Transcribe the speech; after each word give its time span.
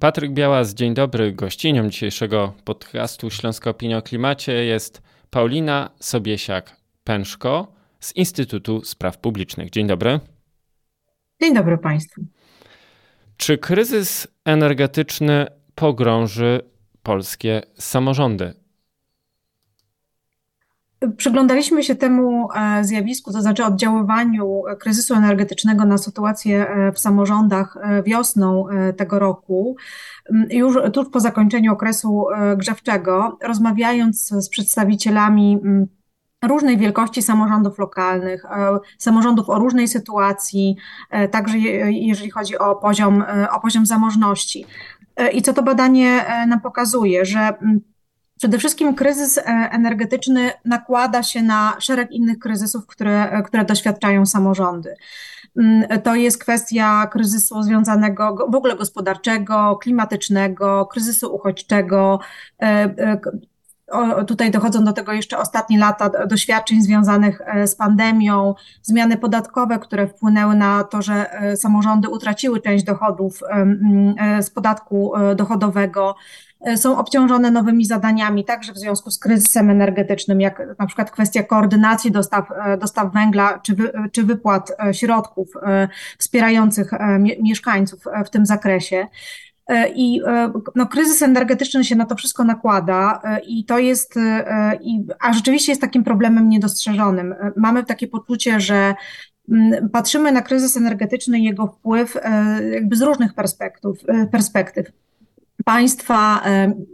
Patryk 0.00 0.32
Białas, 0.32 0.74
dzień 0.74 0.94
dobry. 0.94 1.32
Gościnią 1.32 1.88
dzisiejszego 1.88 2.54
podcastu 2.64 3.30
Śląska 3.30 3.70
Opinia 3.70 3.98
o 3.98 4.02
Klimacie 4.02 4.52
jest 4.52 5.02
Paulina 5.30 5.90
Sobiesiak-Pęszko 6.00 7.66
z 8.00 8.16
Instytutu 8.16 8.84
Spraw 8.84 9.18
Publicznych. 9.18 9.70
Dzień 9.70 9.86
dobry. 9.86 10.20
Dzień 11.42 11.54
dobry 11.54 11.78
Państwu. 11.78 12.20
Czy 13.36 13.58
kryzys 13.58 14.28
energetyczny 14.44 15.46
pogrąży 15.74 16.60
polskie 17.02 17.62
samorządy? 17.78 18.54
Przyglądaliśmy 21.16 21.82
się 21.82 21.94
temu 21.94 22.48
e, 22.54 22.84
zjawisku, 22.84 23.32
to 23.32 23.42
znaczy 23.42 23.64
oddziaływaniu 23.64 24.62
kryzysu 24.80 25.14
energetycznego 25.14 25.84
na 25.84 25.98
sytuację 25.98 26.68
e, 26.68 26.92
w 26.92 26.98
samorządach 26.98 27.76
e, 27.76 28.02
wiosną 28.02 28.66
tego 28.96 29.18
roku, 29.18 29.76
już 30.50 30.76
tuż 30.92 31.08
po 31.08 31.20
zakończeniu 31.20 31.72
okresu 31.72 32.26
grzewczego, 32.56 33.38
rozmawiając 33.42 34.28
z 34.28 34.48
przedstawicielami 34.48 35.58
różnej 36.44 36.78
wielkości 36.78 37.22
samorządów 37.22 37.78
lokalnych, 37.78 38.44
samorządów 38.98 39.50
o 39.50 39.58
różnej 39.58 39.88
sytuacji, 39.88 40.76
także 41.30 41.58
jeżeli 41.58 42.30
chodzi 42.30 42.58
o 42.58 42.76
poziom, 42.76 43.24
o 43.52 43.60
poziom 43.60 43.86
zamożności. 43.86 44.66
I 45.32 45.42
co 45.42 45.52
to 45.52 45.62
badanie 45.62 46.24
nam 46.48 46.60
pokazuje, 46.60 47.24
że 47.24 47.52
Przede 48.40 48.58
wszystkim 48.58 48.94
kryzys 48.94 49.38
e, 49.38 49.42
energetyczny 49.72 50.50
nakłada 50.64 51.22
się 51.22 51.42
na 51.42 51.76
szereg 51.80 52.12
innych 52.12 52.38
kryzysów, 52.38 52.86
które, 52.86 53.30
e, 53.30 53.42
które 53.42 53.64
doświadczają 53.64 54.26
samorządy. 54.26 54.94
Mm, 55.56 56.00
to 56.02 56.14
jest 56.14 56.38
kwestia 56.38 57.06
kryzysu 57.06 57.62
związanego 57.62 58.46
w 58.50 58.54
ogóle 58.54 58.76
gospodarczego, 58.76 59.78
klimatycznego, 59.82 60.86
kryzysu 60.86 61.34
uchodźczego. 61.34 62.20
E, 63.92 64.24
tutaj 64.24 64.50
dochodzą 64.50 64.84
do 64.84 64.92
tego 64.92 65.12
jeszcze 65.12 65.38
ostatnie 65.38 65.78
lata 65.78 66.26
doświadczeń 66.26 66.82
związanych 66.82 67.40
z 67.66 67.74
pandemią, 67.74 68.54
zmiany 68.82 69.16
podatkowe, 69.16 69.78
które 69.78 70.08
wpłynęły 70.08 70.54
na 70.54 70.84
to, 70.84 71.02
że 71.02 71.30
samorządy 71.56 72.08
utraciły 72.08 72.60
część 72.60 72.84
dochodów 72.84 73.40
z 74.40 74.50
podatku 74.50 75.12
dochodowego. 75.36 76.14
E, 76.60 76.76
są 76.76 76.98
obciążone 76.98 77.50
nowymi 77.50 77.84
zadaniami, 77.84 78.44
także 78.44 78.72
w 78.72 78.78
związku 78.78 79.10
z 79.10 79.18
kryzysem 79.18 79.70
energetycznym, 79.70 80.40
jak 80.40 80.62
na 80.78 80.86
przykład 80.86 81.10
kwestia 81.10 81.42
koordynacji 81.42 82.10
dostaw, 82.10 82.48
e, 82.64 82.76
dostaw 82.76 83.12
węgla 83.12 83.58
czy, 83.58 83.74
wy, 83.74 83.92
czy 84.12 84.22
wypłat 84.22 84.72
e, 84.88 84.94
środków 84.94 85.48
wspierających 86.18 86.90
mieszkańców 87.42 88.04
w 88.26 88.30
tym 88.30 88.46
zakresie. 88.46 89.06
I 89.94 90.20
no, 90.74 90.86
kryzys 90.86 91.22
energetyczny 91.22 91.84
się 91.84 91.96
na 91.96 92.06
to 92.06 92.14
wszystko 92.14 92.44
nakłada 92.44 93.22
i 93.46 93.64
to 93.64 93.78
jest, 93.78 94.14
a 95.20 95.32
rzeczywiście 95.32 95.72
jest 95.72 95.80
takim 95.80 96.04
problemem 96.04 96.48
niedostrzeżonym. 96.48 97.34
Mamy 97.56 97.84
takie 97.84 98.08
poczucie, 98.08 98.60
że 98.60 98.94
mm, 99.50 99.90
patrzymy 99.90 100.32
na 100.32 100.42
kryzys 100.42 100.76
energetyczny 100.76 101.38
i 101.38 101.44
jego 101.44 101.66
wpływ 101.66 102.16
jakby 102.72 102.96
z 102.96 103.02
różnych 103.02 103.34
perspektyw. 103.34 103.96
perspektyw 104.32 104.86
państwa, 105.64 106.42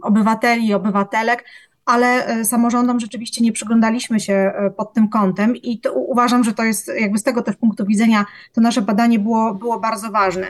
obywateli 0.01 0.67
i 0.67 0.73
obywatelek, 0.73 1.45
ale 1.87 2.25
e, 2.25 2.45
samorządom 2.45 2.99
rzeczywiście 2.99 3.43
nie 3.43 3.51
przyglądaliśmy 3.51 4.19
się 4.19 4.33
e, 4.33 4.71
pod 4.77 4.93
tym 4.93 5.09
kątem 5.09 5.55
i 5.55 5.79
to, 5.79 5.93
uważam, 5.93 6.43
że 6.43 6.53
to 6.53 6.63
jest 6.63 6.91
jakby 6.99 7.17
z 7.17 7.23
tego 7.23 7.41
też 7.41 7.55
punktu 7.55 7.85
widzenia 7.85 8.25
to 8.53 8.61
nasze 8.61 8.81
badanie 8.81 9.19
było, 9.19 9.53
było 9.53 9.79
bardzo 9.79 10.11
ważne. 10.11 10.47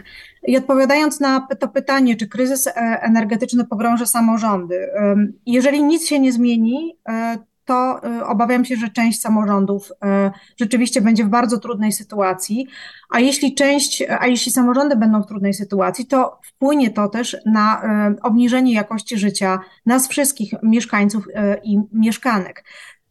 I 0.47 0.57
odpowiadając 0.57 1.19
na 1.19 1.47
to 1.59 1.67
pytanie, 1.67 2.15
czy 2.15 2.27
kryzys 2.27 2.67
e, 2.67 2.71
energetyczny 3.01 3.65
pogrąży 3.65 4.05
samorządy, 4.05 4.89
jeżeli 5.45 5.83
nic 5.83 6.07
się 6.07 6.19
nie 6.19 6.31
zmieni, 6.31 6.97
to 7.67 8.01
y, 8.19 8.25
obawiam 8.25 8.65
się, 8.65 8.75
że 8.75 8.89
część 8.89 9.21
samorządów 9.21 9.91
y, 9.91 9.95
rzeczywiście 10.57 11.01
będzie 11.01 11.23
w 11.23 11.29
bardzo 11.29 11.57
trudnej 11.57 11.91
sytuacji, 11.91 12.67
a 13.09 13.19
jeśli 13.19 13.55
część, 13.55 14.03
a 14.19 14.27
jeśli 14.27 14.51
samorządy 14.51 14.95
będą 14.95 15.21
w 15.23 15.27
trudnej 15.27 15.53
sytuacji, 15.53 16.05
to 16.05 16.39
wpłynie 16.43 16.89
to 16.89 17.07
też 17.07 17.37
na 17.45 17.81
y, 18.11 18.21
obniżenie 18.21 18.73
jakości 18.73 19.17
życia 19.17 19.59
nas 19.85 20.07
wszystkich 20.07 20.53
mieszkańców 20.63 21.27
i 21.63 21.79
mieszkanek. 21.93 22.63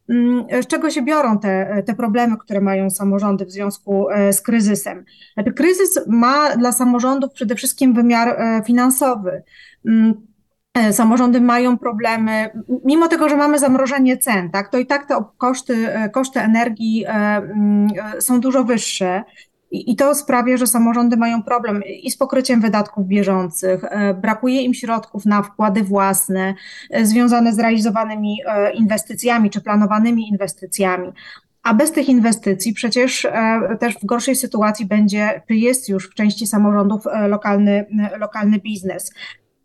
Mm, 0.09 0.45
z 0.63 0.67
czego 0.67 0.89
się 0.89 1.01
biorą 1.01 1.39
te, 1.39 1.83
te 1.85 1.93
problemy, 1.95 2.37
które 2.37 2.61
mają 2.61 2.89
samorządy 2.89 3.45
w 3.45 3.51
związku 3.51 4.07
z 4.31 4.41
kryzysem? 4.41 5.05
Znaczy, 5.33 5.53
kryzys 5.53 5.99
ma 6.07 6.55
dla 6.55 6.71
samorządów 6.71 7.31
przede 7.33 7.55
wszystkim 7.55 7.93
wymiar 7.93 8.37
finansowy 8.65 9.43
mm, 9.85 10.27
samorządy 10.91 11.41
mają 11.41 11.77
problemy, 11.77 12.49
mimo 12.85 13.07
tego, 13.07 13.29
że 13.29 13.37
mamy 13.37 13.59
zamrożenie 13.59 14.17
cen, 14.17 14.51
tak, 14.51 14.69
to 14.69 14.77
i 14.77 14.85
tak 14.85 15.07
te 15.07 15.23
koszty, 15.37 15.93
e, 15.93 16.09
koszty 16.09 16.39
energii 16.39 17.05
e, 17.05 17.09
mm, 17.09 17.87
są 18.19 18.39
dużo 18.39 18.63
wyższe. 18.63 19.23
I 19.71 19.95
to 19.95 20.15
sprawia, 20.15 20.57
że 20.57 20.67
samorządy 20.67 21.17
mają 21.17 21.43
problem 21.43 21.83
i 21.83 22.11
z 22.11 22.17
pokryciem 22.17 22.61
wydatków 22.61 23.07
bieżących, 23.07 23.81
brakuje 24.21 24.61
im 24.61 24.73
środków 24.73 25.25
na 25.25 25.43
wkłady 25.43 25.83
własne 25.83 26.53
związane 27.01 27.53
z 27.53 27.59
realizowanymi 27.59 28.37
inwestycjami 28.73 29.49
czy 29.49 29.61
planowanymi 29.61 30.29
inwestycjami. 30.29 31.11
A 31.63 31.73
bez 31.73 31.91
tych 31.91 32.09
inwestycji 32.09 32.73
przecież 32.73 33.27
też 33.79 33.95
w 33.95 34.05
gorszej 34.05 34.35
sytuacji 34.35 34.85
będzie, 34.85 35.41
jest 35.49 35.89
już 35.89 36.09
w 36.09 36.13
części 36.13 36.47
samorządów 36.47 37.03
lokalny, 37.27 37.85
lokalny 38.19 38.59
biznes. 38.59 39.11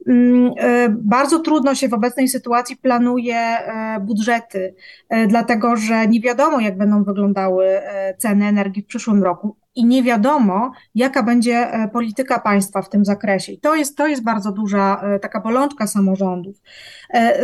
Mm, 0.06 0.52
e, 0.58 0.88
bardzo 0.88 1.38
trudno 1.38 1.74
się 1.74 1.88
w 1.88 1.94
obecnej 1.94 2.28
sytuacji 2.28 2.76
planuje 2.76 3.36
e, 3.36 4.00
budżety, 4.00 4.74
e, 5.08 5.26
dlatego 5.26 5.76
że 5.76 6.06
nie 6.06 6.20
wiadomo, 6.20 6.60
jak 6.60 6.78
będą 6.78 7.04
wyglądały 7.04 7.66
ceny 8.18 8.46
energii 8.46 8.82
w 8.82 8.86
przyszłym 8.86 9.22
roku 9.22 9.56
i 9.74 9.84
nie 9.84 10.02
wiadomo, 10.02 10.72
jaka 10.94 11.22
będzie 11.22 11.68
polityka 11.92 12.40
państwa 12.40 12.82
w 12.82 12.88
tym 12.88 13.04
zakresie. 13.04 13.52
I 13.52 13.60
to 13.60 13.74
jest, 13.74 13.96
to 13.96 14.06
jest 14.06 14.22
bardzo 14.22 14.52
duża 14.52 15.02
taka 15.22 15.40
bolączka 15.40 15.86
samorządów. 15.86 16.56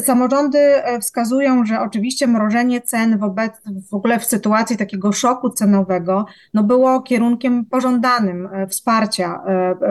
Samorządy 0.00 0.58
wskazują, 1.00 1.64
że 1.64 1.80
oczywiście 1.80 2.26
mrożenie 2.26 2.80
cen 2.80 3.18
wobec, 3.18 3.52
w 3.90 3.94
ogóle 3.94 4.18
w 4.18 4.24
sytuacji 4.24 4.76
takiego 4.76 5.12
szoku 5.12 5.50
cenowego 5.50 6.26
no 6.54 6.62
było 6.62 7.02
kierunkiem 7.02 7.64
pożądanym 7.64 8.48
wsparcia 8.68 9.40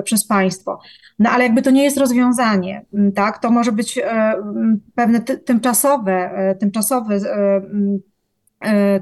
przez 0.03 0.27
państwo. 0.27 0.79
No 1.19 1.29
ale 1.29 1.43
jakby 1.43 1.61
to 1.61 1.71
nie 1.71 1.83
jest 1.83 1.97
rozwiązanie, 1.97 2.85
tak? 3.15 3.39
To 3.39 3.51
może 3.51 3.71
być 3.71 3.97
e, 3.97 4.33
pewne 4.95 5.21
tymczasowe, 5.21 6.31
e, 6.31 6.55
tymczasowe 6.55 7.15
e, 7.15 7.61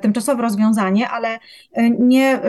tymczasowe 0.02 0.42
rozwiązanie, 0.42 1.10
ale 1.10 1.40
nie, 2.00 2.40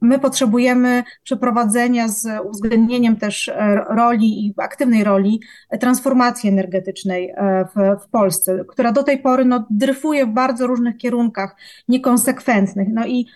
my 0.00 0.18
potrzebujemy 0.18 1.02
przeprowadzenia 1.22 2.08
z 2.08 2.26
uwzględnieniem 2.46 3.16
też 3.16 3.50
roli 3.88 4.46
i 4.46 4.54
aktywnej 4.56 5.04
roli 5.04 5.40
transformacji 5.80 6.48
energetycznej 6.48 7.34
w, 7.74 8.04
w 8.04 8.08
Polsce, 8.08 8.64
która 8.68 8.92
do 8.92 9.02
tej 9.02 9.18
pory 9.18 9.44
no, 9.44 9.66
dryfuje 9.70 10.26
w 10.26 10.32
bardzo 10.32 10.66
różnych 10.66 10.96
kierunkach, 10.96 11.56
niekonsekwentnych. 11.88 12.88
No 12.92 13.06
i 13.06 13.26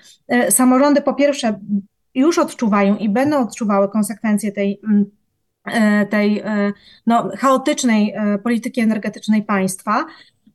samorządy 0.50 1.00
po 1.00 1.15
pierwsze 1.15 1.60
już 2.15 2.39
odczuwają 2.39 2.97
i 2.97 3.09
będą 3.09 3.39
odczuwały 3.39 3.89
konsekwencje 3.89 4.53
tej 4.53 4.81
E, 5.72 6.06
tej 6.06 6.39
e, 6.39 6.72
no, 7.06 7.31
chaotycznej 7.39 8.15
e, 8.16 8.39
polityki 8.39 8.81
energetycznej 8.81 9.43
państwa. 9.43 10.06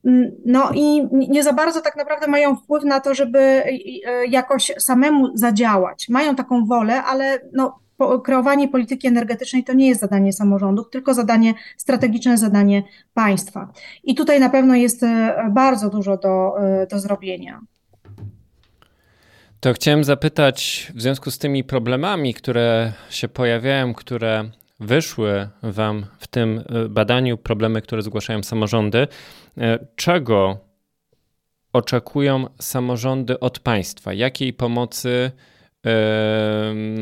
Mm, 0.05 0.31
no 0.45 0.71
i 0.73 1.07
nie 1.11 1.43
za 1.43 1.53
bardzo 1.53 1.81
tak 1.81 1.95
naprawdę 1.95 2.27
mają 2.27 2.55
wpływ 2.55 2.83
na 2.83 2.99
to, 2.99 3.13
żeby 3.13 3.63
jakoś 4.29 4.71
samemu 4.77 5.37
zadziałać. 5.37 6.09
Mają 6.09 6.35
taką 6.35 6.65
wolę, 6.65 7.03
ale 7.03 7.39
no, 7.53 7.79
kreowanie 8.23 8.67
polityki 8.67 9.07
energetycznej 9.07 9.63
to 9.63 9.73
nie 9.73 9.87
jest 9.87 10.01
zadanie 10.01 10.33
samorządów, 10.33 10.89
tylko 10.89 11.13
zadanie 11.13 11.53
strategiczne, 11.77 12.37
zadanie 12.37 12.83
państwa. 13.13 13.71
I 14.03 14.15
tutaj 14.15 14.39
na 14.39 14.49
pewno 14.49 14.75
jest 14.75 15.05
bardzo 15.51 15.89
dużo 15.89 16.17
do, 16.17 16.53
do 16.91 16.99
zrobienia. 16.99 17.61
To 19.59 19.73
chciałem 19.73 20.03
zapytać 20.03 20.91
w 20.95 21.01
związku 21.01 21.31
z 21.31 21.37
tymi 21.37 21.63
problemami, 21.63 22.33
które 22.33 22.93
się 23.09 23.27
pojawiają, 23.27 23.93
które 23.93 24.49
wyszły 24.83 25.49
Wam 25.63 26.05
w 26.19 26.27
tym 26.27 26.63
e, 26.69 26.89
badaniu 26.89 27.37
problemy, 27.37 27.81
które 27.81 28.01
zgłaszają 28.01 28.43
samorządy, 28.43 29.07
e, 29.57 29.79
czego 29.95 30.57
oczekują 31.73 32.47
samorządy 32.59 33.39
od 33.39 33.59
państwa? 33.59 34.13
Jakiej 34.13 34.53
pomocy 34.53 35.31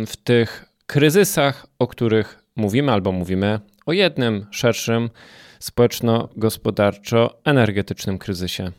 w 0.07 0.13
tych 0.23 0.65
kryzysach, 0.85 1.67
o 1.79 1.87
których 1.87 2.43
mówimy, 2.55 2.91
albo 2.91 3.11
mówimy 3.11 3.59
o 3.85 3.93
jednym 3.93 4.45
szerszym 4.51 5.09
społeczno-gospodarczo-energetycznym 5.59 8.17
kryzysie? 8.17 8.71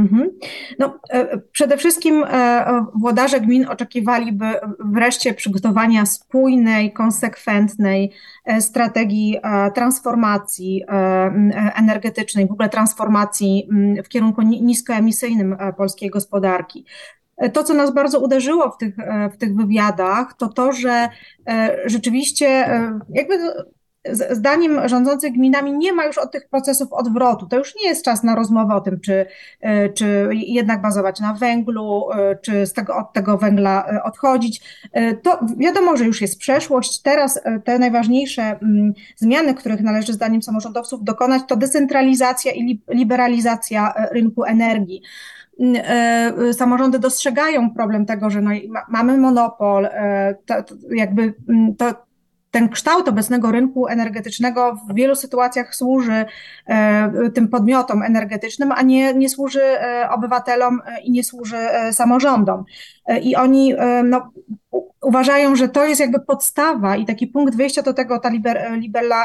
Mhm. 0.00 0.30
No, 0.78 0.98
e, 1.10 1.38
przede 1.38 1.76
wszystkim 1.76 2.24
e, 2.24 2.86
włodarze 2.94 3.40
gmin 3.40 3.66
oczekiwaliby 3.68 4.46
wreszcie 4.84 5.34
przygotowania 5.34 6.06
spójnej, 6.06 6.92
konsekwentnej 6.92 8.12
e, 8.44 8.60
strategii 8.60 9.38
transformacji 9.74 10.84
energetycznej, 11.74 12.46
w 12.46 12.52
ogóle 12.52 12.68
transformacji 12.68 13.68
w 14.04 14.08
kierunku 14.08 14.42
niskoemisyjnym 14.42 15.56
polskiej 15.76 16.10
gospodarki. 16.10 16.84
To, 17.52 17.64
co 17.64 17.74
nas 17.74 17.94
bardzo 17.94 18.20
uderzyło 18.20 18.70
w 18.70 18.76
tych, 18.76 18.96
w 19.32 19.36
tych 19.36 19.56
wywiadach, 19.56 20.34
to 20.34 20.48
to, 20.48 20.72
że 20.72 21.08
rzeczywiście 21.86 22.46
jakby 23.08 23.34
zdaniem 24.30 24.88
rządzących 24.88 25.32
gminami 25.32 25.72
nie 25.72 25.92
ma 25.92 26.04
już 26.04 26.18
od 26.18 26.32
tych 26.32 26.48
procesów 26.48 26.92
odwrotu. 26.92 27.46
To 27.46 27.58
już 27.58 27.74
nie 27.76 27.88
jest 27.88 28.04
czas 28.04 28.22
na 28.22 28.34
rozmowę 28.34 28.74
o 28.74 28.80
tym, 28.80 29.00
czy, 29.00 29.26
e, 29.60 29.88
czy 29.88 30.28
jednak 30.32 30.82
bazować 30.82 31.20
na 31.20 31.34
węglu, 31.34 32.12
e, 32.12 32.36
czy 32.36 32.66
z 32.66 32.72
tego, 32.72 32.96
od 32.96 33.12
tego 33.12 33.38
węgla 33.38 33.86
e, 33.88 34.02
odchodzić. 34.02 34.80
To 35.22 35.38
wiadomo, 35.56 35.96
że 35.96 36.04
już 36.04 36.20
jest 36.20 36.38
przeszłość. 36.38 37.02
Teraz 37.02 37.40
te 37.64 37.78
najważniejsze 37.78 38.42
mm, 38.42 38.92
zmiany, 39.16 39.54
których 39.54 39.80
należy 39.80 40.12
zdaniem 40.12 40.42
samorządowców 40.42 41.04
dokonać, 41.04 41.42
to 41.48 41.56
decentralizacja 41.56 42.52
i 42.52 42.80
liberalizacja 42.88 43.94
rynku 44.12 44.44
energii 44.44 45.02
mm, 45.60 46.54
samorządy 46.54 46.98
dostrzegają 46.98 47.70
problem 47.70 48.06
tego, 48.06 48.30
że 48.30 48.40
no, 48.40 48.50
mamy 48.88 49.18
monopol, 49.18 49.88
to, 50.46 50.54
jakby 50.90 51.34
mm, 51.48 51.76
to, 51.76 51.94
ten 52.50 52.68
kształt 52.68 53.08
obecnego 53.08 53.52
rynku 53.52 53.86
energetycznego 53.86 54.78
w 54.90 54.94
wielu 54.94 55.14
sytuacjach 55.14 55.74
służy 55.74 56.24
e, 56.66 57.30
tym 57.34 57.48
podmiotom 57.48 58.02
energetycznym, 58.02 58.72
a 58.72 58.82
nie, 58.82 59.14
nie 59.14 59.28
służy 59.28 59.62
e, 59.62 60.10
obywatelom 60.10 60.80
e, 60.86 61.00
i 61.00 61.10
nie 61.10 61.24
służy 61.24 61.56
samorządom. 61.92 62.64
I 63.22 63.36
oni 63.36 63.74
no, 64.04 64.32
uważają, 65.02 65.56
że 65.56 65.68
to 65.68 65.84
jest 65.84 66.00
jakby 66.00 66.20
podstawa 66.20 66.96
i 66.96 67.06
taki 67.06 67.26
punkt 67.26 67.56
wyjścia 67.56 67.82
do 67.82 67.94
tego, 67.94 68.18
ta 68.18 68.28
liber, 68.28 68.80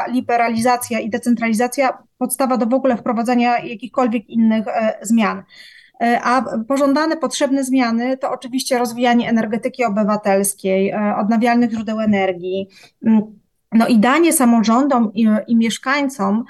liberalizacja 0.08 1.00
i 1.00 1.10
decentralizacja, 1.10 1.98
podstawa 2.18 2.56
do 2.56 2.66
w 2.66 2.74
ogóle 2.74 2.96
wprowadzania 2.96 3.58
jakichkolwiek 3.58 4.28
innych 4.28 4.64
zmian. 5.02 5.42
E, 6.02 6.20
a 6.22 6.44
pożądane, 6.68 7.16
potrzebne 7.16 7.64
zmiany 7.64 8.16
to 8.16 8.30
oczywiście 8.30 8.78
rozwijanie 8.78 9.28
energetyki 9.28 9.84
obywatelskiej, 9.84 10.90
e, 10.90 11.16
odnawialnych 11.16 11.70
źródeł 11.70 12.00
energii, 12.00 12.68
mm, 13.06 13.22
no 13.72 13.86
i 13.86 13.98
danie 13.98 14.32
samorządom 14.32 15.12
i, 15.14 15.28
i 15.46 15.56
mieszkańcom 15.56 16.44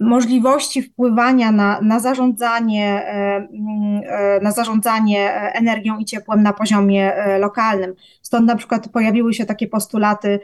możliwości 0.00 0.82
wpływania 0.82 1.52
na, 1.52 1.80
na, 1.80 2.00
zarządzanie, 2.00 3.06
e, 3.06 3.36
mm, 3.36 4.02
e, 4.06 4.40
na 4.40 4.50
zarządzanie 4.50 5.32
energią 5.32 5.98
i 5.98 6.04
ciepłem 6.04 6.42
na 6.42 6.52
poziomie 6.52 7.12
lokalnym. 7.38 7.94
Stąd 8.22 8.46
na 8.46 8.56
przykład 8.56 8.88
pojawiły 8.88 9.34
się 9.34 9.46
takie 9.46 9.66
postulaty, 9.66 10.40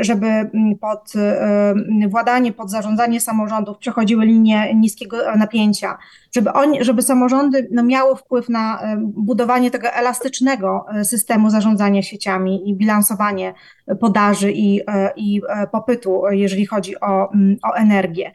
żeby 0.00 0.26
mm, 0.26 0.78
pod 0.80 1.12
mm, 1.16 2.10
władanie, 2.10 2.52
pod 2.52 2.70
zarządzanie 2.70 3.20
samorządów 3.20 3.78
przechodziły 3.78 4.26
linie 4.26 4.74
niskiego 4.74 5.16
napięcia, 5.36 5.98
żeby, 6.34 6.52
oni, 6.52 6.84
żeby 6.84 7.02
samorządy 7.02 7.68
no, 7.70 7.82
miały 7.82 8.16
wpływ 8.16 8.48
na 8.48 8.80
budowanie 8.98 9.70
tego 9.70 9.88
elastycznego 9.88 10.86
systemu 11.02 11.50
zarządzania 11.50 12.02
sieciami 12.02 12.70
i 12.70 12.74
bilansowanie 12.74 13.54
podaży 14.00 14.52
i, 14.52 14.80
i 15.16 15.40
popytu, 15.72 16.22
jeżeli 16.30 16.66
chodzi 16.66 17.00
o, 17.00 17.28
o 17.62 17.74
energię. 17.76 18.32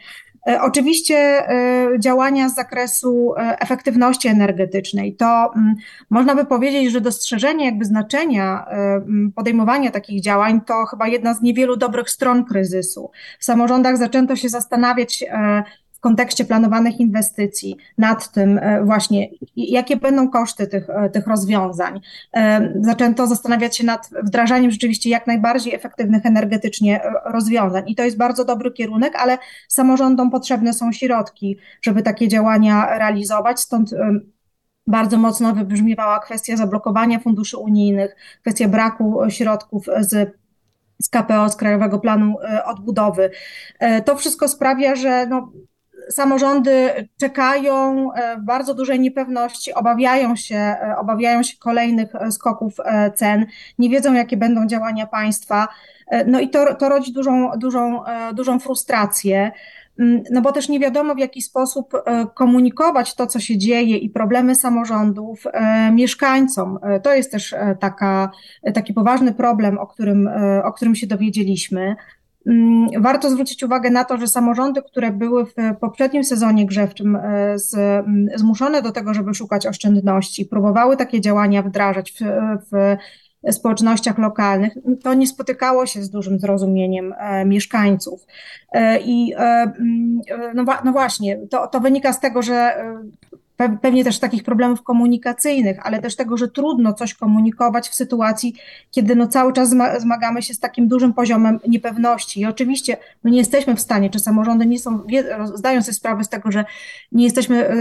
E, 0.48 0.62
oczywiście 0.62 1.16
e, 1.16 1.90
działania 2.00 2.50
z 2.50 2.56
zakresu 2.56 3.34
e, 3.38 3.60
efektywności 3.60 4.28
energetycznej. 4.28 5.16
To 5.16 5.52
mm, 5.56 5.76
można 6.10 6.36
by 6.36 6.46
powiedzieć, 6.46 6.92
że 6.92 7.02
dostrzeżenie 7.02 7.66
jakby 7.66 7.86
znaczenia 7.86 8.66
podejmowania 9.36 9.92
takich 9.92 10.22
działań 10.22 10.62
to 10.62 10.86
chyba 10.86 11.08
jedna 11.08 11.34
z 11.34 11.42
niewielu 11.42 11.76
dobrych 11.76 12.10
stron 12.10 12.46
kryzysu. 12.46 13.12
W 13.40 13.46
samorządach 13.46 13.98
zaczęto 13.98 14.36
się 14.36 14.50
zastanawiać, 14.50 15.24
kontekście 16.04 16.46
planowanych 16.46 17.00
inwestycji, 17.00 17.78
nad 17.98 18.32
tym 18.32 18.58
e, 18.58 18.84
właśnie, 18.86 19.30
jakie 19.56 19.98
będą 19.98 20.30
koszty 20.30 20.68
tych, 20.68 20.90
e, 20.90 21.10
tych 21.10 21.28
rozwiązań. 21.28 22.02
E, 22.34 22.74
zaczęto 22.82 23.28
zastanawiać 23.28 23.78
się 23.78 23.86
nad 23.86 24.10
wdrażaniem 24.24 24.72
rzeczywiście 24.72 25.10
jak 25.10 25.28
najbardziej 25.28 25.76
efektywnych 25.76 26.26
energetycznie 26.26 27.02
rozwiązań. 27.26 27.84
I 27.88 27.96
to 27.96 28.04
jest 28.04 28.18
bardzo 28.18 28.46
dobry 28.46 28.72
kierunek, 28.72 29.16
ale 29.16 29.38
samorządom 29.68 30.32
potrzebne 30.32 30.74
są 30.74 30.92
środki, 30.92 31.58
żeby 31.82 32.02
takie 32.02 32.28
działania 32.28 32.98
realizować. 32.98 33.60
Stąd 33.60 33.90
bardzo 34.88 35.18
mocno 35.18 35.54
wybrzmiewała 35.54 36.20
kwestia 36.20 36.58
zablokowania 36.58 37.20
funduszy 37.20 37.58
unijnych, 37.58 38.16
kwestia 38.42 38.68
braku 38.68 39.20
środków 39.30 39.86
z 40.00 40.44
z 41.02 41.10
KPO, 41.10 41.50
z 41.50 41.56
Krajowego 41.56 42.00
Planu 42.00 42.36
Odbudowy. 42.66 43.32
To 44.06 44.16
wszystko 44.16 44.48
sprawia, 44.48 44.96
że 44.96 45.28
no, 45.28 45.52
samorządy 46.10 46.90
czekają 47.20 48.08
e, 48.14 48.38
w 48.38 48.42
bardzo 48.42 48.74
dużej 48.74 49.00
niepewności, 49.00 49.74
obawiają 49.74 50.36
się, 50.36 50.56
e, 50.56 50.96
obawiają 50.98 51.44
się 51.44 51.58
kolejnych 51.58 52.16
e, 52.16 52.32
skoków 52.32 52.74
cen, 53.16 53.46
nie 53.80 53.90
wiedzą, 53.90 54.14
jakie 54.14 54.38
będą 54.38 54.68
działania 54.68 55.08
państwa. 55.08 55.68
No 56.28 56.40
i 56.40 56.50
to, 56.50 56.76
to 56.76 56.90
rodzi 56.90 57.14
dużą, 57.14 57.52
dużą, 57.58 58.04
dużą 58.34 58.60
frustrację. 58.60 59.52
Mm, 60.00 60.24
no 60.32 60.42
bo 60.42 60.52
też 60.52 60.70
nie 60.70 60.80
wiadomo, 60.80 61.16
w 61.16 61.20
jaki 61.20 61.42
sposób 61.42 61.94
komunikować 62.34 63.16
to, 63.16 63.28
co 63.28 63.40
się 63.40 63.58
dzieje 63.58 63.98
i 63.98 64.10
problemy 64.10 64.56
samorządów 64.56 65.44
mieszkańcom. 65.92 66.80
To 67.04 67.14
jest 67.14 67.32
też 67.32 67.56
taka, 67.80 68.32
taki 68.74 68.94
poważny 68.94 69.34
problem, 69.34 69.78
o 69.78 69.88
którym, 69.88 70.30
o 70.64 70.74
którym 70.74 70.96
się 70.96 71.08
dowiedzieliśmy. 71.08 71.96
Mm, 72.48 72.88
warto 73.02 73.30
zwrócić 73.30 73.64
uwagę 73.64 73.90
na 73.90 74.04
to, 74.04 74.18
że 74.18 74.28
samorządy, 74.28 74.82
które 74.82 75.12
były 75.12 75.46
w 75.46 75.54
poprzednim 75.82 76.24
sezonie 76.24 76.66
grzewczym 76.66 77.16
e, 77.16 77.60
z, 77.60 77.76
mm, 77.76 78.28
zmuszone 78.36 78.82
do 78.82 78.92
tego, 78.92 79.14
żeby 79.14 79.34
szukać 79.34 79.68
oszczędności, 79.68 80.46
próbowały 80.46 80.98
takie 80.98 81.22
działania 81.22 81.62
wdrażać 81.62 82.12
w, 82.12 82.24
w 82.72 82.98
społecznościach 83.54 84.18
lokalnych, 84.18 84.74
to 85.04 85.14
nie 85.14 85.28
spotykało 85.28 85.86
się 85.86 86.04
z 86.04 86.10
dużym 86.10 86.40
zrozumieniem 86.40 87.14
e, 87.18 87.46
mieszkańców. 87.46 88.26
E, 88.72 89.00
I 89.00 89.34
mm, 89.36 90.22
no, 90.56 90.66
no, 90.86 90.92
właśnie, 90.92 91.40
to, 91.50 91.68
to 91.68 91.80
wynika 91.80 92.14
z 92.14 92.20
tego, 92.20 92.42
że 92.42 92.76
pewnie 93.70 94.04
też 94.04 94.20
takich 94.20 94.44
problemów 94.44 94.84
komunikacyjnych, 94.84 95.78
ale 95.84 96.00
też 96.00 96.16
tego, 96.16 96.38
że 96.38 96.48
trudno 96.48 96.94
coś 96.94 97.14
komunikować 97.14 97.90
w 97.90 97.96
sytuacji, 97.96 98.56
kiedy 98.92 99.16
no 99.16 99.28
cały 99.28 99.54
czas 99.54 99.76
zmagamy 99.98 100.42
się 100.42 100.54
z 100.54 100.60
takim 100.60 100.88
dużym 100.88 101.14
poziomem 101.14 101.60
niepewności. 101.68 102.40
I 102.40 102.46
oczywiście 102.46 102.98
no 103.24 103.32
nie 103.32 103.38
jesteśmy 103.38 103.76
w 103.76 103.80
stanie, 103.80 104.10
czy 104.10 104.20
samorządy 104.20 104.66
nie 104.66 104.80
są, 104.80 105.04
zdają 105.54 105.82
sobie 105.82 105.94
sprawę 105.94 106.24
z 106.24 106.30
tego, 106.30 106.52
że 106.52 106.66
nie 107.12 107.24
jesteśmy 107.24 107.70
y, 107.70 107.74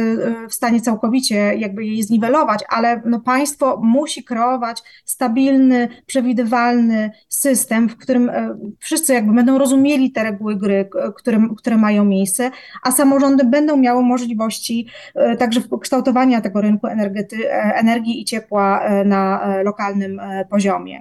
y, 0.44 0.48
w 0.48 0.54
stanie 0.54 0.80
całkowicie 0.80 1.36
jakby 1.36 1.84
jej 1.84 2.02
zniwelować, 2.02 2.64
ale 2.68 3.02
no 3.04 3.20
państwo 3.20 3.80
musi 3.82 4.24
kreować 4.24 4.82
stabilny, 5.04 5.88
przewidywalny 6.06 7.10
system, 7.28 7.88
w 7.88 7.96
którym 7.96 8.28
y, 8.28 8.56
wszyscy 8.78 9.14
jakby 9.14 9.32
będą 9.32 9.58
rozumieli 9.58 10.12
te 10.12 10.22
reguły 10.22 10.56
gry, 10.56 10.88
które, 11.16 11.48
które 11.56 11.76
mają 11.76 12.04
miejsce, 12.04 12.50
a 12.82 12.92
samorządy 12.92 13.44
będą 13.44 13.76
miały 13.76 14.02
możliwości 14.02 14.86
także 15.38 15.60
kształtowania 15.78 16.40
tego 16.40 16.60
rynku 16.60 16.86
energety, 16.86 17.50
energii 17.52 18.20
i 18.20 18.24
ciepła 18.24 18.84
e, 18.84 19.04
na 19.04 19.42
e, 19.42 19.62
lokalnym 19.62 20.20
e, 20.20 20.44
poziomie. 20.44 21.00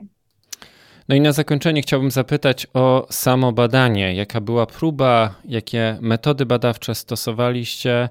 No 1.09 1.15
i 1.15 1.21
na 1.21 1.31
zakończenie 1.31 1.81
chciałbym 1.81 2.11
zapytać 2.11 2.67
o 2.73 3.07
samo 3.09 3.51
badanie. 3.51 4.15
Jaka 4.15 4.41
była 4.41 4.65
próba, 4.65 5.35
jakie 5.45 5.97
metody 6.01 6.45
badawcze 6.45 6.95
stosowaliście 6.95 8.09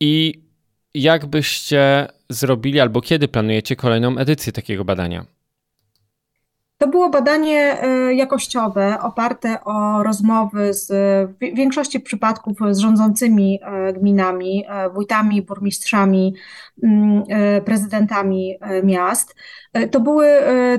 i 0.00 0.42
jak 0.94 1.26
byście 1.26 2.06
zrobili 2.30 2.80
albo 2.80 3.00
kiedy 3.00 3.28
planujecie 3.28 3.76
kolejną 3.76 4.18
edycję 4.18 4.52
takiego 4.52 4.84
badania? 4.84 5.35
To 6.78 6.88
było 6.88 7.10
badanie 7.10 7.82
e, 7.82 8.14
jakościowe, 8.14 8.98
oparte 9.00 9.64
o 9.64 10.02
rozmowy 10.02 10.74
z 10.74 10.86
w 11.28 11.38
większości 11.38 12.00
przypadków 12.00 12.58
z 12.70 12.78
rządzącymi 12.78 13.60
e, 13.62 13.92
gminami, 13.92 14.64
e, 14.68 14.90
wójtami, 14.90 15.42
burmistrzami, 15.42 16.34
mm, 16.82 17.22
prezydentami 17.64 18.58
miast. 18.84 19.34
To 19.90 20.00
były, 20.00 20.26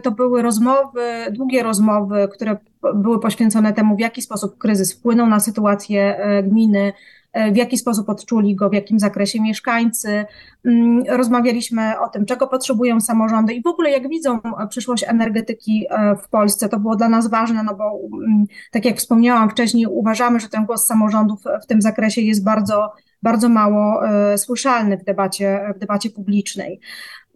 to 0.04 0.12
były 0.12 0.42
rozmowy, 0.42 1.02
długie 1.32 1.64
rozmowy, 1.64 2.28
które 2.34 2.58
były 2.94 3.20
poświęcone 3.20 3.74
temu, 3.74 3.96
w 3.96 4.00
jaki 4.00 4.22
sposób 4.22 4.58
kryzys 4.58 4.94
wpłynął 4.94 5.28
na 5.28 5.40
sytuację 5.40 6.20
gminy, 6.44 6.94
E, 7.27 7.27
w 7.52 7.56
jaki 7.56 7.78
sposób 7.78 8.10
odczuli 8.10 8.56
go, 8.56 8.70
w 8.70 8.74
jakim 8.74 9.00
zakresie 9.00 9.42
mieszkańcy. 9.42 10.26
Mm, 10.66 11.04
rozmawialiśmy 11.10 12.00
o 12.00 12.10
tym, 12.10 12.26
czego 12.26 12.48
potrzebują 12.48 13.02
samorządy 13.02 13.54
i 13.54 13.62
w 13.62 13.68
ogóle 13.68 13.92
jak 13.92 14.10
widzą 14.10 14.40
przyszłość 14.70 15.04
energetyki 15.08 15.86
e, 15.90 16.16
w 16.16 16.30
Polsce. 16.30 16.70
To 16.70 16.80
było 16.80 16.96
dla 16.96 17.10
nas 17.10 17.28
ważne, 17.28 17.64
no 17.64 17.76
bo 17.76 18.00
mm, 18.14 18.46
tak 18.72 18.86
jak 18.86 18.98
wspomniałam 18.98 19.50
wcześniej, 19.50 19.86
uważamy, 19.86 20.40
że 20.40 20.50
ten 20.50 20.66
głos 20.66 20.86
samorządów 20.86 21.44
w 21.64 21.66
tym 21.66 21.82
zakresie 21.82 22.22
jest 22.22 22.44
bardzo 22.44 22.94
bardzo 23.24 23.50
mało 23.50 24.02
słyszalny 24.38 24.98
w 24.98 25.04
debacie, 25.04 25.74
w 25.76 25.80
debacie 25.80 26.10
publicznej. 26.10 26.80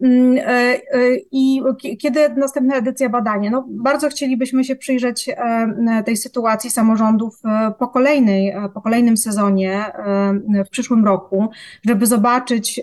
Mm, 0.02 0.44
I 1.32 1.62
kiedy 1.98 2.28
następna 2.28 2.76
edycja 2.76 3.08
badania? 3.08 3.50
No, 3.50 3.66
bardzo 3.68 4.08
chcielibyśmy 4.08 4.64
się 4.64 4.76
przyjrzeć 4.76 5.30
tej 6.04 6.16
sytuacji 6.16 6.70
samorządów 6.70 7.40
po, 7.78 7.88
kolejnej, 7.88 8.54
po 8.74 8.80
kolejnym 8.80 9.16
sezonie 9.16 9.84
w 10.66 10.68
przyszłym 10.70 11.04
roku, 11.04 11.48
żeby 11.86 12.06
zobaczyć, 12.06 12.80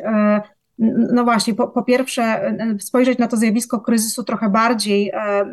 no 1.14 1.24
właśnie, 1.24 1.54
po, 1.54 1.68
po, 1.68 1.84
pierwsze, 1.84 2.24
e, 2.24 2.76
spojrzeć 2.80 3.20
na 3.20 3.28
to 3.28 3.38
zjawisko 3.38 3.80
kryzysu 3.80 4.24
trochę 4.24 4.50
bardziej, 4.50 5.10
e, 5.10 5.46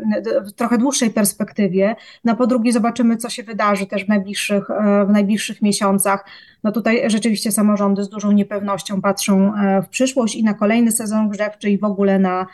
w 0.42 0.52
trochę 0.52 0.78
dłuższej 0.78 1.10
perspektywie. 1.10 1.96
No 2.24 2.36
po 2.36 2.46
drugie, 2.46 2.72
zobaczymy, 2.72 3.16
co 3.16 3.28
się 3.28 3.42
wydarzy 3.42 3.86
też 3.86 4.04
w 4.04 4.08
najbliższych, 4.08 4.70
e, 4.70 5.06
w 5.06 5.10
najbliższych 5.10 5.62
miesiącach. 5.62 6.24
No 6.64 6.72
tutaj 6.72 7.10
rzeczywiście 7.10 7.52
samorządy 7.52 8.04
z 8.04 8.08
dużą 8.08 8.32
niepewnością 8.32 9.00
patrzą 9.00 9.52
w 9.84 9.88
przyszłość 9.88 10.34
i 10.34 10.44
na 10.44 10.54
kolejny 10.54 10.92
sezon 10.92 11.28
grzewczy 11.28 11.70
i 11.70 11.78
w 11.78 11.84
ogóle 11.84 12.18
na 12.18 12.46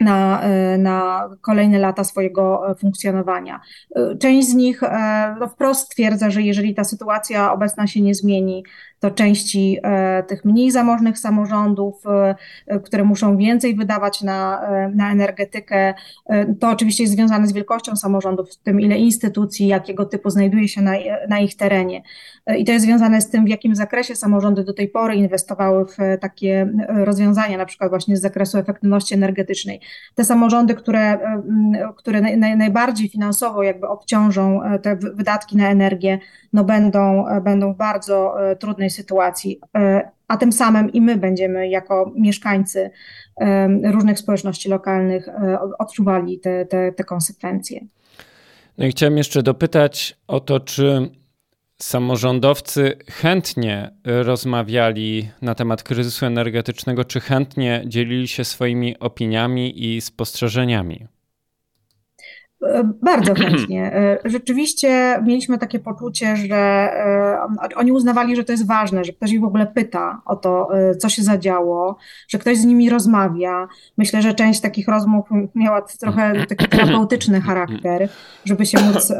na, 0.00 0.42
na 0.78 1.28
kolejne 1.40 1.78
lata 1.78 2.04
swojego 2.04 2.74
funkcjonowania. 2.78 3.60
Część 4.20 4.48
z 4.48 4.54
nich 4.54 4.80
no, 5.40 5.48
wprost 5.48 5.86
stwierdza, 5.86 6.30
że 6.30 6.42
jeżeli 6.42 6.74
ta 6.74 6.84
sytuacja 6.84 7.52
obecna 7.52 7.86
się 7.86 8.00
nie 8.00 8.14
zmieni, 8.14 8.64
to 9.02 9.10
części 9.10 9.78
e, 9.82 10.22
tych 10.22 10.44
mniej 10.44 10.70
zamożnych 10.70 11.18
samorządów, 11.18 12.02
e, 12.66 12.80
które 12.80 13.04
muszą 13.04 13.36
więcej 13.36 13.76
wydawać 13.76 14.22
na, 14.22 14.62
e, 14.62 14.88
na 14.88 15.12
energetykę. 15.12 15.94
To 16.60 16.70
oczywiście 16.70 17.02
jest 17.02 17.14
związane 17.14 17.46
z 17.46 17.52
wielkością 17.52 17.96
samorządów, 17.96 18.52
z 18.52 18.58
tym 18.58 18.80
ile 18.80 18.96
instytucji, 18.96 19.66
jakiego 19.66 20.04
typu 20.04 20.30
znajduje 20.30 20.68
się 20.68 20.82
na, 20.82 20.92
na 21.28 21.40
ich 21.40 21.56
terenie. 21.56 22.02
I 22.58 22.64
to 22.64 22.72
jest 22.72 22.84
związane 22.84 23.20
z 23.20 23.30
tym, 23.30 23.44
w 23.44 23.48
jakim 23.48 23.74
zakresie 23.74 24.16
samorządy 24.16 24.64
do 24.64 24.72
tej 24.72 24.88
pory 24.88 25.14
inwestowały 25.14 25.86
w 25.86 25.96
takie 26.20 26.72
rozwiązania, 26.88 27.58
na 27.58 27.66
przykład 27.66 27.90
właśnie 27.90 28.16
z 28.16 28.20
zakresu 28.20 28.58
efektywności 28.58 29.14
energetycznej. 29.14 29.80
Te 30.14 30.24
samorządy, 30.24 30.74
które, 30.74 31.18
które 31.96 32.20
naj, 32.20 32.56
najbardziej 32.56 33.08
finansowo 33.08 33.62
jakby 33.62 33.88
obciążą 33.88 34.60
te 34.82 34.96
wydatki 34.96 35.56
na 35.56 35.70
energię, 35.70 36.18
no 36.52 36.64
będą, 36.64 37.24
będą 37.44 37.74
w 37.74 37.76
bardzo 37.76 38.34
trudnej 38.58 38.90
sytuacji, 38.90 39.60
e, 39.76 40.10
a 40.28 40.36
tym 40.36 40.52
samym 40.52 40.92
i 40.92 41.00
my 41.00 41.16
będziemy 41.16 41.68
jako 41.68 42.12
mieszkańcy 42.16 42.90
e, 43.40 43.68
różnych 43.92 44.18
społeczności 44.18 44.68
lokalnych 44.68 45.28
e, 45.28 45.58
odczuwali 45.78 46.40
te, 46.40 46.66
te, 46.66 46.92
te 46.92 47.04
konsekwencje. 47.04 47.80
No 48.78 48.86
i 48.86 48.90
chciałem 48.90 49.16
jeszcze 49.16 49.42
dopytać 49.42 50.16
o 50.26 50.40
to, 50.40 50.60
czy 50.60 51.10
samorządowcy 51.78 52.98
chętnie 53.10 53.90
rozmawiali 54.04 55.30
na 55.42 55.54
temat 55.54 55.82
kryzysu 55.82 56.26
energetycznego, 56.26 57.04
czy 57.04 57.20
chętnie 57.20 57.82
dzielili 57.86 58.28
się 58.28 58.44
swoimi 58.44 58.98
opiniami 58.98 59.94
i 59.94 60.00
spostrzeżeniami? 60.00 61.06
Bardzo 63.02 63.34
chętnie. 63.42 63.94
E, 63.94 64.18
rzeczywiście 64.24 65.22
mieliśmy 65.26 65.58
takie 65.58 65.78
poczucie, 65.78 66.36
że 66.36 66.56
e, 66.56 67.38
oni 67.76 67.92
uznawali, 67.92 68.36
że 68.36 68.44
to 68.44 68.52
jest 68.52 68.66
ważne, 68.66 69.04
że 69.04 69.12
ktoś 69.12 69.32
ich 69.32 69.40
w 69.40 69.44
ogóle 69.44 69.66
pyta 69.66 70.22
o 70.26 70.36
to, 70.36 70.68
e, 70.78 70.94
co 70.94 71.08
się 71.08 71.22
zadziało, 71.22 71.96
że 72.28 72.38
ktoś 72.38 72.58
z 72.58 72.64
nimi 72.64 72.90
rozmawia. 72.90 73.68
Myślę, 73.98 74.22
że 74.22 74.34
część 74.34 74.60
takich 74.60 74.88
rozmów 74.88 75.26
miała 75.54 75.82
trochę 75.82 76.46
taki 76.46 76.68
terapeutyczny 76.68 77.40
charakter, 77.40 78.08
żeby 78.44 78.66
się 78.66 78.78
móc, 78.80 79.12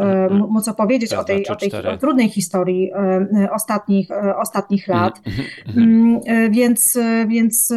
móc 0.49 0.69
opowiedzieć 0.69 1.15
o 1.15 1.25
tej, 1.25 1.49
o 1.49 1.57
tej 1.57 1.71
trudnej 2.01 2.29
historii 2.29 2.93
ostatnich, 3.53 4.09
ostatnich 4.37 4.89
lat. 4.89 5.21
Więc, 6.51 6.99
więc 7.27 7.71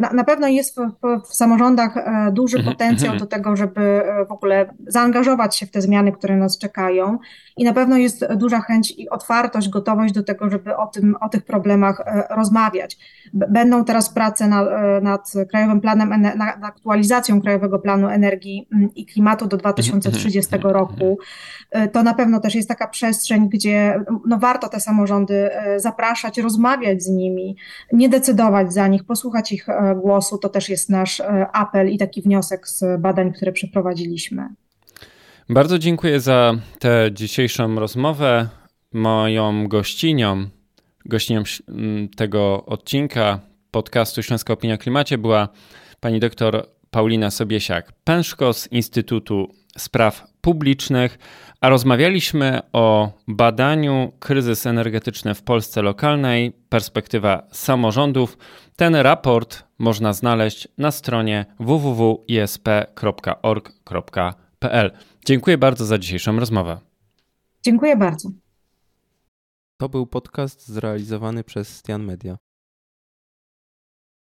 na, 0.00 0.12
na 0.12 0.24
pewno 0.24 0.48
jest 0.48 0.76
w, 0.76 1.22
w 1.28 1.34
samorządach 1.34 1.94
duży 2.32 2.62
potencjał 2.62 3.16
do 3.16 3.26
tego, 3.26 3.56
żeby 3.56 4.02
w 4.28 4.32
ogóle 4.32 4.74
zaangażować 4.88 5.56
się 5.56 5.66
w 5.66 5.70
te 5.70 5.82
zmiany, 5.82 6.12
które 6.12 6.36
nas 6.36 6.58
czekają 6.58 7.18
i 7.58 7.64
na 7.64 7.72
pewno 7.72 7.96
jest 7.96 8.34
duża 8.34 8.60
chęć 8.60 8.94
i 8.98 9.10
otwartość, 9.10 9.68
gotowość 9.68 10.14
do 10.14 10.22
tego, 10.22 10.50
żeby 10.50 10.76
o, 10.76 10.86
tym, 10.86 11.16
o 11.20 11.28
tych 11.28 11.44
problemach 11.44 12.00
e, 12.00 12.24
rozmawiać. 12.30 12.98
Będą 13.32 13.84
teraz 13.84 14.10
prace 14.10 14.48
nad, 14.48 14.68
e, 14.68 15.00
nad 15.00 15.32
Krajowym 15.50 15.80
Planem, 15.80 16.22
nad 16.36 16.64
aktualizacją 16.64 17.40
Krajowego 17.40 17.78
Planu 17.78 18.08
Energii 18.08 18.68
mm, 18.72 18.94
i 18.94 19.06
Klimatu 19.06 19.46
do 19.46 19.56
2030 19.56 20.54
mhm. 20.54 20.74
roku. 20.74 21.18
E, 21.70 21.88
to 21.88 22.02
na 22.02 22.14
pewno 22.14 22.40
też 22.40 22.54
jest 22.54 22.68
taka 22.68 22.88
przestrzeń, 22.88 23.48
gdzie 23.48 24.04
no, 24.26 24.38
warto 24.38 24.68
te 24.68 24.80
samorządy 24.80 25.50
zapraszać, 25.76 26.38
rozmawiać 26.38 27.02
z 27.02 27.08
nimi, 27.08 27.56
nie 27.92 28.08
decydować 28.08 28.72
za 28.72 28.88
nich, 28.88 29.04
posłuchać 29.04 29.52
ich 29.52 29.66
głosu. 29.96 30.38
To 30.38 30.48
też 30.48 30.68
jest 30.68 30.90
nasz 30.90 31.22
apel 31.52 31.90
i 31.90 31.98
taki 31.98 32.22
wniosek 32.22 32.68
z 32.68 33.00
badań, 33.00 33.32
które 33.32 33.52
przeprowadziliśmy. 33.52 34.48
Bardzo 35.50 35.78
dziękuję 35.78 36.20
za 36.20 36.54
tę 36.78 37.10
dzisiejszą 37.12 37.74
rozmowę. 37.74 38.48
Moją 38.92 39.68
gościnią, 39.68 40.48
gościnią 41.04 41.42
tego 42.16 42.64
odcinka 42.66 43.40
podcastu 43.70 44.22
Śląska 44.22 44.52
Opinia 44.52 44.74
o 44.74 44.78
Klimacie 44.78 45.18
była 45.18 45.48
pani 46.00 46.20
doktor 46.20 46.66
Paulina 46.90 47.28
Sobiesiak-Pęszko 47.28 48.52
z 48.52 48.72
Instytutu 48.72 49.54
Spraw 49.78 50.26
Publicznych, 50.40 51.18
a 51.60 51.68
rozmawialiśmy 51.68 52.60
o 52.72 53.12
badaniu 53.28 54.12
kryzys 54.18 54.66
energetyczny 54.66 55.34
w 55.34 55.42
Polsce 55.42 55.82
lokalnej, 55.82 56.52
perspektywa 56.68 57.42
samorządów. 57.52 58.38
Ten 58.76 58.94
raport 58.94 59.64
można 59.78 60.12
znaleźć 60.12 60.68
na 60.78 60.90
stronie 60.90 61.46
www.isp.org.pl. 61.60 62.12
Dziękuję 65.28 65.58
bardzo 65.58 65.84
za 65.84 65.98
dzisiejszą 65.98 66.38
rozmowę. 66.40 66.80
Dziękuję 67.62 67.96
bardzo. 67.96 68.30
To 69.76 69.88
był 69.88 70.06
podcast 70.06 70.68
zrealizowany 70.68 71.44
przez 71.44 71.76
Stian 71.76 72.04
Media. 72.04 72.38